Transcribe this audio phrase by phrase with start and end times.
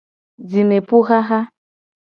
[0.49, 1.39] Jimepuxaxa.